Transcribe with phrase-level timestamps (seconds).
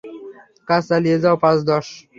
[0.67, 1.87] কাজ চালিয়ে যাও, পাঁচ, দশ।